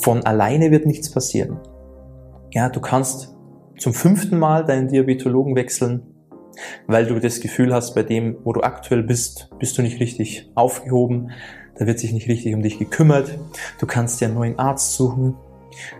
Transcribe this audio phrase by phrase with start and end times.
[0.00, 1.58] Von alleine wird nichts passieren.
[2.52, 3.36] Ja, du kannst
[3.78, 6.02] zum fünften Mal deinen Diabetologen wechseln,
[6.86, 10.50] weil du das Gefühl hast, bei dem, wo du aktuell bist, bist du nicht richtig
[10.54, 11.30] aufgehoben,
[11.76, 13.38] da wird sich nicht richtig um dich gekümmert.
[13.78, 15.36] Du kannst dir einen neuen Arzt suchen,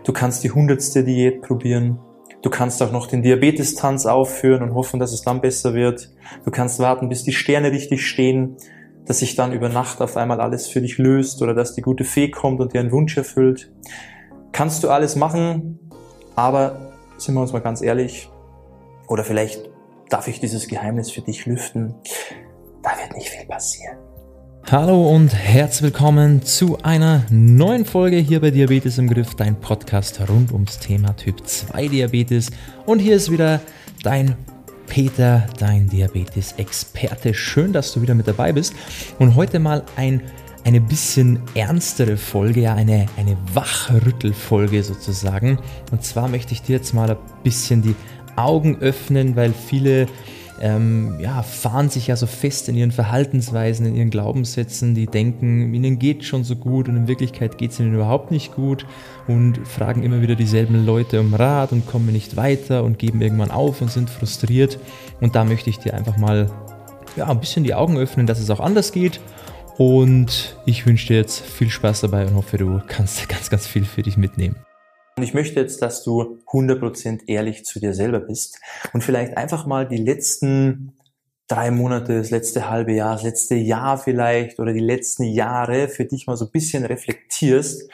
[0.03, 1.99] du kannst die hundertste Diät probieren,
[2.41, 6.11] du kannst auch noch den Diabetes-Tanz aufführen und hoffen, dass es dann besser wird.
[6.43, 8.57] Du kannst warten, bis die Sterne richtig stehen,
[9.11, 12.05] dass sich dann über Nacht auf einmal alles für dich löst oder dass die gute
[12.05, 13.69] Fee kommt und dir einen Wunsch erfüllt.
[14.53, 15.79] Kannst du alles machen,
[16.37, 18.29] aber sind wir uns mal ganz ehrlich,
[19.09, 19.69] oder vielleicht
[20.07, 21.93] darf ich dieses Geheimnis für dich lüften,
[22.83, 23.97] da wird nicht viel passieren.
[24.71, 30.21] Hallo und herzlich willkommen zu einer neuen Folge hier bei Diabetes im Griff, dein Podcast
[30.29, 32.49] rund ums Thema Typ 2 Diabetes.
[32.85, 33.59] Und hier ist wieder
[34.03, 34.37] dein
[34.91, 37.33] Peter, dein Diabetes-Experte.
[37.33, 38.73] Schön, dass du wieder mit dabei bist.
[39.19, 40.21] Und heute mal ein
[40.65, 45.59] eine bisschen ernstere Folge, ja, eine, eine Wachrüttelfolge sozusagen.
[45.91, 47.95] Und zwar möchte ich dir jetzt mal ein bisschen die
[48.35, 50.07] Augen öffnen, weil viele
[50.61, 55.73] ähm, ja, fahren sich ja so fest in ihren Verhaltensweisen, in ihren Glaubenssätzen, die denken,
[55.73, 58.85] ihnen geht schon so gut und in Wirklichkeit geht es ihnen überhaupt nicht gut
[59.27, 63.49] und fragen immer wieder dieselben Leute um Rat und kommen nicht weiter und geben irgendwann
[63.49, 64.77] auf und sind frustriert.
[65.19, 66.51] Und da möchte ich dir einfach mal
[67.15, 69.19] ja, ein bisschen die Augen öffnen, dass es auch anders geht
[69.77, 73.83] und ich wünsche dir jetzt viel Spaß dabei und hoffe, du kannst ganz, ganz viel
[73.83, 74.57] für dich mitnehmen.
[75.17, 78.59] Und ich möchte jetzt, dass du 100% ehrlich zu dir selber bist
[78.93, 80.93] und vielleicht einfach mal die letzten
[81.47, 86.05] drei Monate, das letzte halbe Jahr, das letzte Jahr vielleicht oder die letzten Jahre für
[86.05, 87.91] dich mal so ein bisschen reflektierst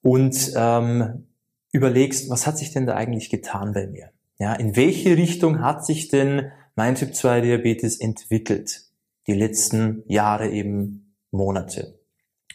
[0.00, 1.26] und ähm,
[1.72, 4.10] überlegst, was hat sich denn da eigentlich getan bei mir?
[4.38, 8.82] Ja, in welche Richtung hat sich denn mein Typ 2 Diabetes entwickelt?
[9.26, 11.98] Die letzten Jahre eben Monate.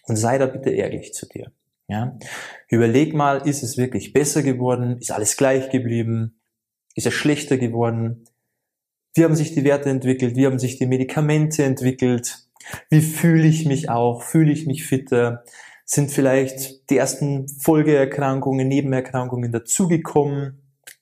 [0.04, 1.52] Und sei da bitte ehrlich zu dir.
[1.90, 2.18] Ja?
[2.70, 4.98] Überleg mal, ist es wirklich besser geworden?
[5.00, 6.40] Ist alles gleich geblieben?
[6.96, 8.26] Ist es schlechter geworden?
[9.16, 10.36] Wie haben sich die Werte entwickelt?
[10.36, 12.48] Wie haben sich die Medikamente entwickelt?
[12.90, 14.22] Wie fühle ich mich auch?
[14.22, 15.44] Fühle ich mich fitter?
[15.84, 20.62] Sind vielleicht die ersten Folgeerkrankungen, Nebenerkrankungen dazugekommen?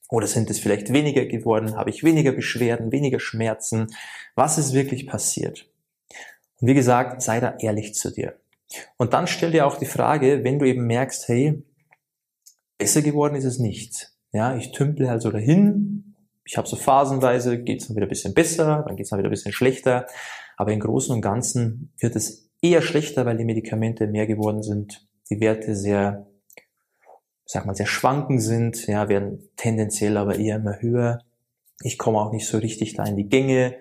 [0.10, 1.76] Oder sind es vielleicht weniger geworden?
[1.76, 3.88] Habe ich weniger Beschwerden, weniger Schmerzen?
[4.36, 5.70] Was ist wirklich passiert?
[6.62, 8.40] Und wie gesagt, sei da ehrlich zu dir.
[8.98, 11.64] Und dann stell dir auch die Frage, wenn du eben merkst, hey,
[12.78, 14.12] besser geworden ist es nicht.
[14.32, 16.16] Ja, ich tümple halt so dahin.
[16.46, 19.20] Ich habe so phasenweise, geht es dann wieder ein bisschen besser, dann geht es dann
[19.20, 20.08] wieder ein bisschen schlechter.
[20.56, 25.08] Aber im Großen und Ganzen wird es eher schlechter, weil die Medikamente mehr geworden sind,
[25.30, 26.28] die Werte sehr,
[27.46, 31.20] sag mal, sehr schwanken sind, ja, werden tendenziell aber eher immer höher.
[31.82, 33.76] Ich komme auch nicht so richtig da in die Gänge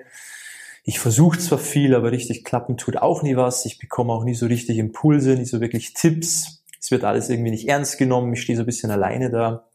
[0.88, 3.66] ich versuche zwar viel, aber richtig klappen tut auch nie was.
[3.66, 6.62] Ich bekomme auch nie so richtig Impulse, nie so wirklich Tipps.
[6.80, 8.32] Es wird alles irgendwie nicht ernst genommen.
[8.32, 9.68] Ich stehe so ein bisschen alleine da.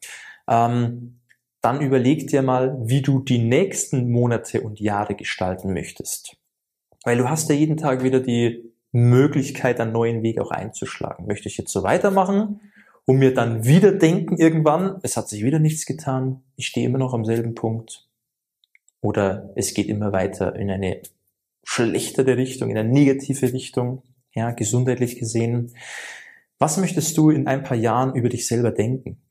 [0.47, 1.19] Ähm,
[1.59, 6.37] dann überleg dir mal, wie du die nächsten Monate und Jahre gestalten möchtest.
[7.03, 11.27] Weil du hast ja jeden Tag wieder die Möglichkeit, einen neuen Weg auch einzuschlagen.
[11.27, 12.61] Möchte ich jetzt so weitermachen
[13.03, 16.99] und mir dann wieder denken irgendwann, es hat sich wieder nichts getan, ich stehe immer
[16.99, 18.07] noch am selben Punkt,
[19.01, 21.01] oder es geht immer weiter in eine
[21.63, 24.03] schlechtere Richtung, in eine negative Richtung,
[24.33, 25.73] ja, gesundheitlich gesehen.
[26.59, 29.21] Was möchtest du in ein paar Jahren über dich selber denken?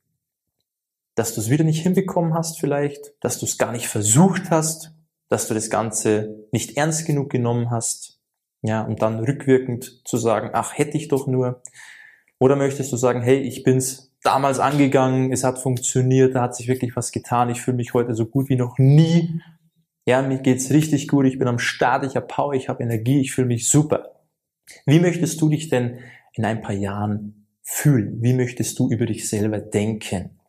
[1.15, 4.93] Dass du es wieder nicht hinbekommen hast vielleicht, dass du es gar nicht versucht hast,
[5.29, 8.19] dass du das Ganze nicht ernst genug genommen hast,
[8.61, 11.63] ja, und dann rückwirkend zu sagen, ach, hätte ich doch nur.
[12.37, 16.67] Oder möchtest du sagen, hey, ich bin's damals angegangen, es hat funktioniert, da hat sich
[16.67, 19.41] wirklich was getan, ich fühle mich heute so gut wie noch nie
[20.05, 23.21] ja, mir geht's richtig gut, ich bin am Start, ich habe Power, ich habe Energie,
[23.21, 24.23] ich fühle mich super.
[24.85, 25.99] Wie möchtest du dich denn
[26.33, 28.21] in ein paar Jahren fühlen?
[28.21, 30.39] Wie möchtest du über dich selber denken?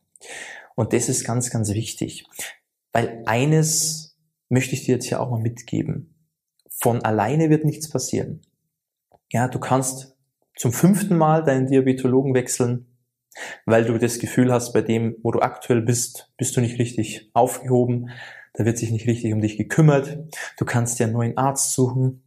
[0.74, 2.24] Und das ist ganz, ganz wichtig,
[2.92, 4.16] weil eines
[4.48, 6.14] möchte ich dir jetzt hier auch mal mitgeben.
[6.70, 8.40] Von alleine wird nichts passieren.
[9.30, 10.16] Ja, du kannst
[10.56, 12.86] zum fünften Mal deinen Diabetologen wechseln,
[13.66, 17.30] weil du das Gefühl hast, bei dem, wo du aktuell bist, bist du nicht richtig
[17.32, 18.10] aufgehoben
[18.54, 20.18] da wird sich nicht richtig um dich gekümmert.
[20.58, 22.22] Du kannst dir einen neuen Arzt suchen.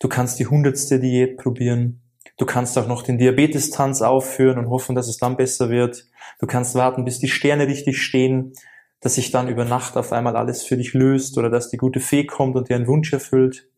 [0.00, 2.02] Du kannst die hundertste Diät probieren.
[2.36, 6.06] Du kannst auch noch den Diabetes-Tanz aufführen und hoffen, dass es dann besser wird.
[6.38, 8.54] Du kannst warten, bis die Sterne richtig stehen,
[9.00, 12.00] dass sich dann über Nacht auf einmal alles für dich löst oder dass die gute
[12.00, 13.68] Fee kommt und dir einen Wunsch erfüllt.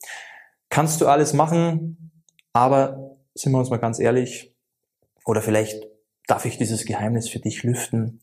[0.69, 2.13] Kannst du alles machen,
[2.53, 4.55] aber sind wir uns mal ganz ehrlich,
[5.25, 5.85] oder vielleicht
[6.27, 8.21] darf ich dieses Geheimnis für dich lüften,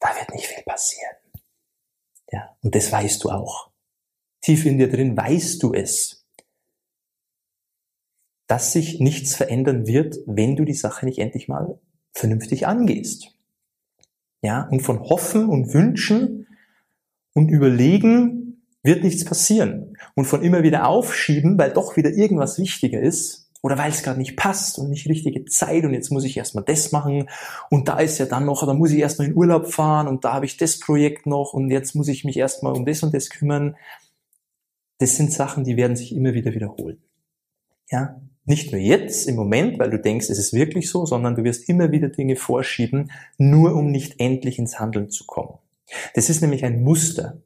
[0.00, 1.21] da wird nicht viel passieren.
[2.32, 3.70] Ja, und das weißt du auch.
[4.40, 6.26] Tief in dir drin weißt du es,
[8.48, 11.78] dass sich nichts verändern wird, wenn du die Sache nicht endlich mal
[12.12, 13.36] vernünftig angehst.
[14.42, 16.48] Ja, und von Hoffen und Wünschen
[17.34, 19.96] und Überlegen wird nichts passieren.
[20.14, 24.18] Und von immer wieder aufschieben, weil doch wieder irgendwas wichtiger ist, oder weil es gerade
[24.18, 27.30] nicht passt und nicht richtige Zeit und jetzt muss ich erstmal das machen
[27.70, 30.24] und da ist ja dann noch, da muss ich erst noch in Urlaub fahren und
[30.24, 33.14] da habe ich das Projekt noch und jetzt muss ich mich erstmal um das und
[33.14, 33.76] das kümmern.
[34.98, 37.02] Das sind Sachen, die werden sich immer wieder wiederholen.
[37.88, 41.44] Ja, nicht nur jetzt im Moment, weil du denkst, es ist wirklich so, sondern du
[41.44, 45.58] wirst immer wieder Dinge vorschieben, nur um nicht endlich ins Handeln zu kommen.
[46.14, 47.40] Das ist nämlich ein Muster.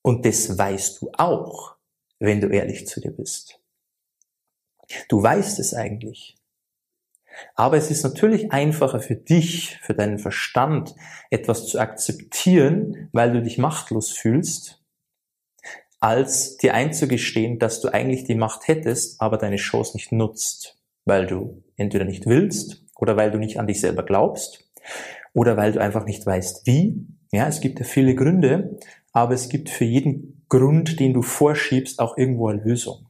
[0.00, 1.76] Und das weißt du auch,
[2.18, 3.57] wenn du ehrlich zu dir bist.
[5.08, 6.36] Du weißt es eigentlich.
[7.54, 10.94] Aber es ist natürlich einfacher für dich, für deinen Verstand,
[11.30, 14.82] etwas zu akzeptieren, weil du dich machtlos fühlst,
[16.00, 21.26] als dir einzugestehen, dass du eigentlich die Macht hättest, aber deine Chance nicht nutzt, weil
[21.26, 24.68] du entweder nicht willst oder weil du nicht an dich selber glaubst
[25.32, 27.06] oder weil du einfach nicht weißt, wie.
[27.30, 28.78] Ja, es gibt ja viele Gründe,
[29.12, 33.07] aber es gibt für jeden Grund, den du vorschiebst, auch irgendwo eine Lösung.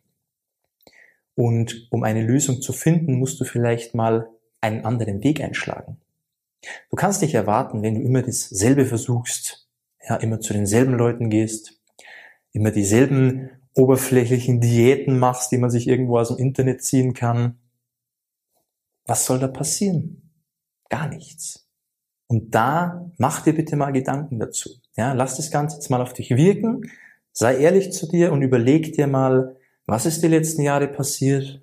[1.39, 4.29] Und um eine Lösung zu finden, musst du vielleicht mal
[4.61, 6.01] einen anderen Weg einschlagen.
[6.91, 9.69] Du kannst nicht erwarten, wenn du immer dasselbe versuchst,
[10.05, 11.81] ja, immer zu denselben Leuten gehst,
[12.51, 17.61] immer dieselben oberflächlichen Diäten machst, die man sich irgendwo aus dem Internet ziehen kann.
[19.07, 20.33] Was soll da passieren?
[20.89, 21.69] Gar nichts.
[22.27, 24.71] Und da mach dir bitte mal Gedanken dazu.
[24.97, 26.91] Ja, lass das Ganze jetzt mal auf dich wirken,
[27.31, 29.55] sei ehrlich zu dir und überleg dir mal,
[29.89, 31.63] was ist die letzten Jahre passiert?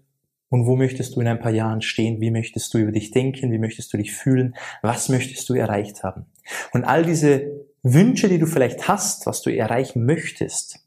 [0.49, 2.21] Und wo möchtest du in ein paar Jahren stehen?
[2.21, 3.51] Wie möchtest du über dich denken?
[3.51, 4.55] Wie möchtest du dich fühlen?
[4.81, 6.25] Was möchtest du erreicht haben?
[6.73, 10.79] Und all diese Wünsche, die du vielleicht hast, was du erreichen möchtest,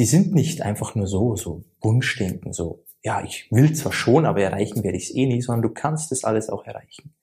[0.00, 4.40] die sind nicht einfach nur so, so Wunschdenken, so, ja, ich will zwar schon, aber
[4.40, 7.14] erreichen werde ich es eh nie, sondern du kannst das alles auch erreichen.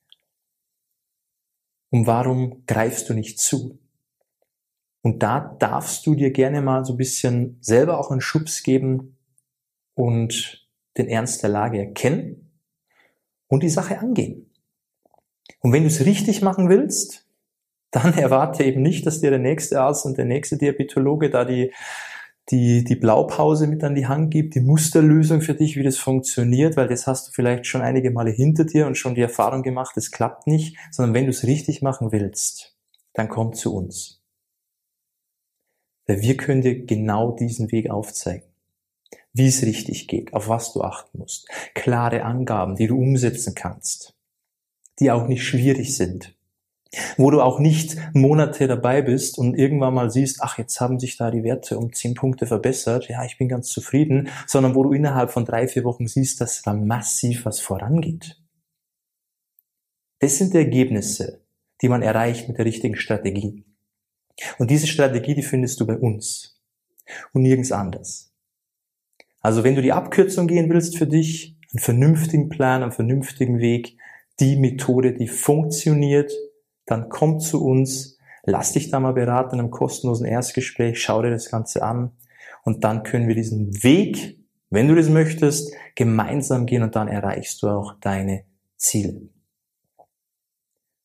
[1.90, 3.78] Und warum greifst du nicht zu?
[5.02, 9.16] Und da darfst du dir gerne mal so ein bisschen selber auch einen Schubs geben
[9.94, 12.52] und den Ernst der Lage erkennen
[13.46, 14.50] und die Sache angehen.
[15.60, 17.26] Und wenn du es richtig machen willst,
[17.90, 21.72] dann erwarte eben nicht, dass dir der nächste Arzt und der nächste Diabetologe da die,
[22.50, 26.76] die, die Blaupause mit an die Hand gibt, die Musterlösung für dich, wie das funktioniert,
[26.76, 29.96] weil das hast du vielleicht schon einige Male hinter dir und schon die Erfahrung gemacht,
[29.96, 32.76] es klappt nicht, sondern wenn du es richtig machen willst,
[33.14, 34.17] dann komm zu uns.
[36.08, 38.48] Weil wir können dir genau diesen Weg aufzeigen.
[39.34, 41.48] Wie es richtig geht, auf was du achten musst.
[41.74, 44.14] Klare Angaben, die du umsetzen kannst.
[44.98, 46.34] Die auch nicht schwierig sind.
[47.18, 51.18] Wo du auch nicht Monate dabei bist und irgendwann mal siehst, ach, jetzt haben sich
[51.18, 53.08] da die Werte um zehn Punkte verbessert.
[53.08, 54.30] Ja, ich bin ganz zufrieden.
[54.46, 58.40] Sondern wo du innerhalb von drei, vier Wochen siehst, dass da massiv was vorangeht.
[60.20, 61.42] Das sind die Ergebnisse,
[61.82, 63.67] die man erreicht mit der richtigen Strategie.
[64.58, 66.60] Und diese Strategie, die findest du bei uns
[67.32, 68.32] und nirgends anders.
[69.40, 73.96] Also wenn du die Abkürzung gehen willst für dich, einen vernünftigen Plan, einen vernünftigen Weg,
[74.40, 76.32] die Methode, die funktioniert,
[76.86, 81.30] dann komm zu uns, lass dich da mal beraten in einem kostenlosen Erstgespräch, schau dir
[81.30, 82.12] das Ganze an
[82.64, 84.38] und dann können wir diesen Weg,
[84.70, 88.44] wenn du das möchtest, gemeinsam gehen und dann erreichst du auch deine
[88.76, 89.28] Ziele.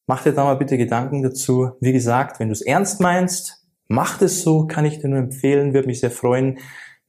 [0.05, 1.71] Mach dir da mal bitte Gedanken dazu.
[1.79, 5.73] Wie gesagt, wenn du es ernst meinst, mach es so, kann ich dir nur empfehlen,
[5.73, 6.59] würde mich sehr freuen.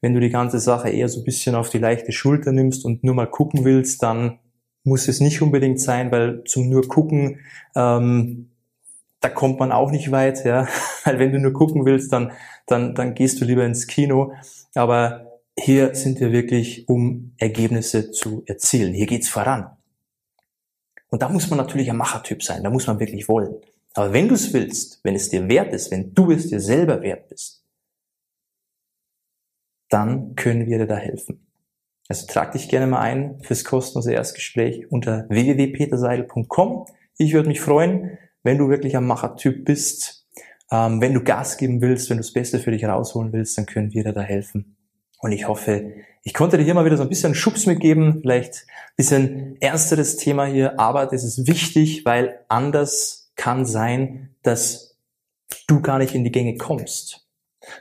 [0.00, 3.02] Wenn du die ganze Sache eher so ein bisschen auf die leichte Schulter nimmst und
[3.02, 4.38] nur mal gucken willst, dann
[4.84, 7.40] muss es nicht unbedingt sein, weil zum nur gucken,
[7.74, 8.50] ähm,
[9.20, 10.68] da kommt man auch nicht weit, ja.
[11.04, 12.32] Weil wenn du nur gucken willst, dann,
[12.66, 14.34] dann, dann gehst du lieber ins Kino.
[14.74, 18.92] Aber hier sind wir wirklich, um Ergebnisse zu erzielen.
[18.92, 19.73] Hier geht's voran.
[21.14, 23.54] Und da muss man natürlich ein Machertyp sein, da muss man wirklich wollen.
[23.92, 27.02] Aber wenn du es willst, wenn es dir wert ist, wenn du es dir selber
[27.02, 27.64] wert bist,
[29.88, 31.46] dann können wir dir da helfen.
[32.08, 36.86] Also trag dich gerne mal ein fürs kostenlose Erstgespräch unter www.peterseidel.com.
[37.16, 40.26] Ich würde mich freuen, wenn du wirklich ein Machertyp bist.
[40.72, 43.66] Ähm, wenn du Gas geben willst, wenn du das Beste für dich rausholen willst, dann
[43.66, 44.74] können wir dir da helfen.
[45.18, 45.92] Und ich hoffe,
[46.22, 50.16] ich konnte dir hier mal wieder so ein bisschen Schubs mitgeben, vielleicht ein bisschen ernsteres
[50.16, 54.96] Thema hier, aber das ist wichtig, weil anders kann sein, dass
[55.66, 57.26] du gar nicht in die Gänge kommst.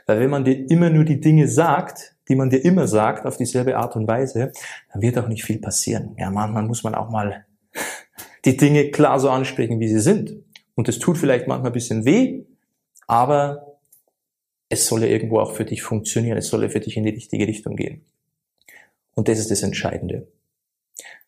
[0.06, 3.36] Weil wenn man dir immer nur die Dinge sagt, die man dir immer sagt, auf
[3.36, 4.52] dieselbe Art und Weise,
[4.92, 6.14] dann wird auch nicht viel passieren.
[6.18, 7.44] Ja, manchmal muss man auch mal
[8.44, 10.34] die Dinge klar so ansprechen, wie sie sind.
[10.74, 12.44] Und das tut vielleicht manchmal ein bisschen weh,
[13.06, 13.73] aber
[14.68, 17.10] es soll ja irgendwo auch für dich funktionieren, es soll ja für dich in die
[17.10, 18.04] richtige Richtung gehen.
[19.14, 20.26] Und das ist das Entscheidende.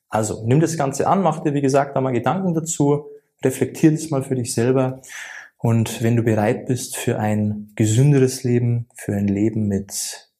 [0.09, 3.07] Also, nimm das Ganze an, mach dir, wie gesagt, da mal Gedanken dazu,
[3.45, 5.03] reflektier das mal für dich selber.
[5.59, 10.31] Und wenn du bereit bist für ein gesünderes Leben, für ein Leben mit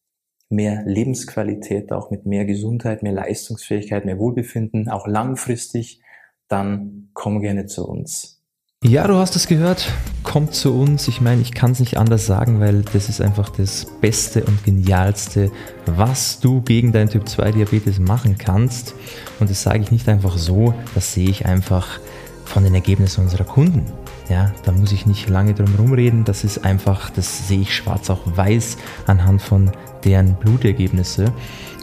[0.49, 6.01] mehr Lebensqualität, auch mit mehr Gesundheit, mehr Leistungsfähigkeit, mehr Wohlbefinden, auch langfristig,
[6.49, 8.41] dann komm gerne zu uns.
[8.85, 9.91] Ja, du hast es gehört.
[10.27, 11.07] Kommt zu uns.
[11.07, 14.65] Ich meine, ich kann es nicht anders sagen, weil das ist einfach das Beste und
[14.65, 15.53] Genialste,
[15.87, 18.95] was du gegen deinen Typ 2 Diabetes machen kannst.
[19.39, 22.01] Und das sage ich nicht einfach so, das sehe ich einfach
[22.45, 23.87] von den Ergebnissen unserer Kunden.
[24.29, 26.25] Ja, da muss ich nicht lange drum rumreden.
[26.25, 29.71] Das ist einfach, das sehe ich schwarz auf weiß anhand von
[30.05, 31.33] deren Blutergebnisse.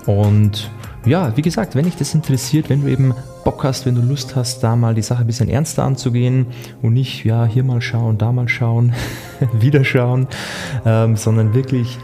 [0.05, 0.69] Und
[1.05, 4.35] ja, wie gesagt, wenn dich das interessiert, wenn du eben Bock hast, wenn du Lust
[4.35, 6.47] hast, da mal die Sache ein bisschen ernster anzugehen
[6.81, 8.93] und nicht, ja, hier mal schauen, da mal schauen,
[9.53, 10.27] wieder schauen,
[10.85, 11.97] ähm, sondern wirklich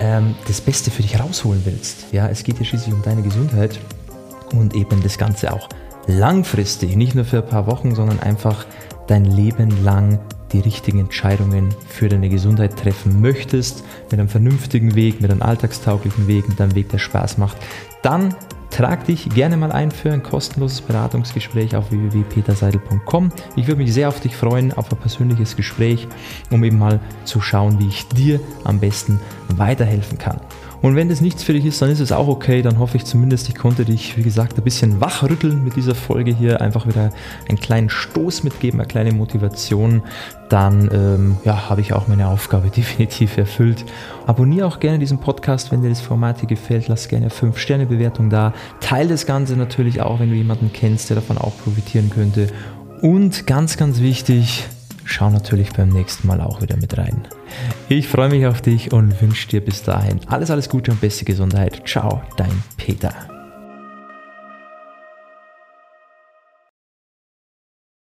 [0.00, 2.12] ähm, das Beste für dich rausholen willst.
[2.12, 3.78] Ja, es geht ja schließlich um deine Gesundheit
[4.52, 5.68] und eben das Ganze auch
[6.06, 8.66] langfristig, nicht nur für ein paar Wochen, sondern einfach
[9.06, 10.18] dein Leben lang
[10.52, 16.26] die richtigen Entscheidungen für deine Gesundheit treffen möchtest, mit einem vernünftigen Weg, mit einem alltagstauglichen
[16.26, 17.56] Weg, mit einem Weg, der Spaß macht,
[18.02, 18.34] dann
[18.70, 23.32] trag dich gerne mal ein für ein kostenloses Beratungsgespräch auf www.peterseidel.com.
[23.56, 26.06] Ich würde mich sehr auf dich freuen, auf ein persönliches Gespräch,
[26.50, 30.40] um eben mal zu schauen, wie ich dir am besten weiterhelfen kann.
[30.82, 32.62] Und wenn das nichts für dich ist, dann ist es auch okay.
[32.62, 36.34] Dann hoffe ich zumindest, ich konnte dich, wie gesagt, ein bisschen wachrütteln mit dieser Folge
[36.34, 36.60] hier.
[36.60, 37.10] Einfach wieder
[37.48, 40.02] einen kleinen Stoß mitgeben, eine kleine Motivation.
[40.48, 43.84] Dann ähm, ja, habe ich auch meine Aufgabe definitiv erfüllt.
[44.26, 46.88] Abonniere auch gerne diesen Podcast, wenn dir das Format hier gefällt.
[46.88, 48.54] Lass gerne 5-Sterne-Bewertung da.
[48.80, 52.48] Teile das Ganze natürlich auch, wenn du jemanden kennst, der davon auch profitieren könnte.
[53.02, 54.66] Und ganz, ganz wichtig,
[55.04, 57.26] schau natürlich beim nächsten Mal auch wieder mit rein.
[57.88, 61.24] Ich freue mich auf dich und wünsche dir bis dahin alles, alles Gute und beste
[61.24, 61.82] Gesundheit.
[61.86, 63.39] Ciao, dein Peter.